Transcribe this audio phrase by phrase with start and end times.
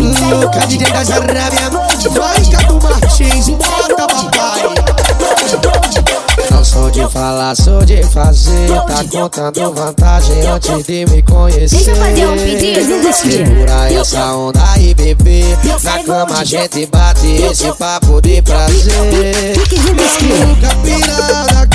[0.00, 1.70] Louca de dentro das arábia
[2.10, 4.62] Vai, Cadu Martins, bota papai
[6.50, 11.90] Não sou de falar, sou de fazer Tá contando vantagem antes de me conhecer Deixa
[11.90, 13.12] eu fazer um pedido.
[13.12, 15.44] Segura essa onda aí, bebê
[15.82, 21.69] Na cama a gente bate esse papo de prazer Piquezinho do esquilo.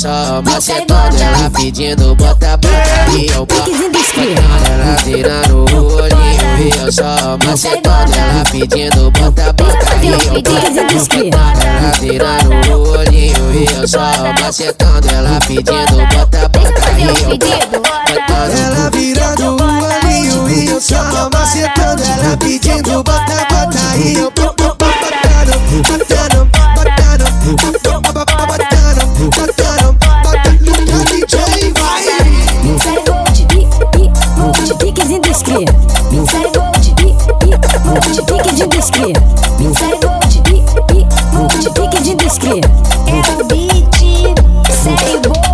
[0.00, 3.46] Só macetando Ela pedindo bota, bota e eu
[4.00, 4.34] esquilo.
[4.72, 11.30] Ela virando o olhinho e eu só macetando Ela pedindo bota, bota e eu esquilo.
[11.36, 14.00] Ela virando o olhinho e eu só
[14.40, 21.28] macetando Ela pedindo bota, bota e eu boto Ela virando o olhinho e eu só
[21.30, 24.59] macetando Ela pedindo bota, bota e eu bo-
[38.80, 39.12] esquilo.
[39.78, 42.60] Sai gold, pi, gold, piquezinho do esquilo.
[43.06, 43.96] É o beat,
[44.70, 45.50] sai gold.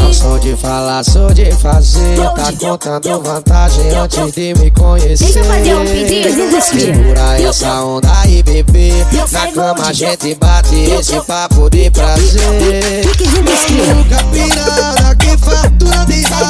[0.00, 5.38] Não sou de falar, sou de fazer Tá contando vantagem antes de me conhecer Deixa
[5.38, 6.62] eu fazer um pedido.
[6.62, 8.92] Segura essa onda aí, bebê
[9.32, 13.94] Na cama a gente bate esse papo de prazer Piquezinho do esquilo.
[13.94, 16.47] Louca pirada que fatura de raba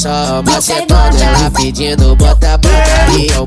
[0.00, 3.46] só macetando Ela pedindo bota, bota e eu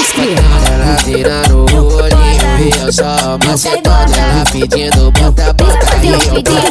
[0.00, 0.34] esquilo.
[0.72, 6.08] Ela virando o olhinho e eu só macetando Ela pedindo bota, bota e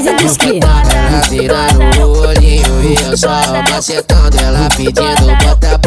[0.08, 0.60] eu esquilo.
[0.66, 3.30] Ela virando o olhinho e eu só
[3.70, 5.78] macetando Ela pedindo bota,